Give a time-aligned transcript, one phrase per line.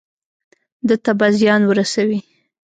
[0.87, 2.19] ده ته به زیان ورسوي.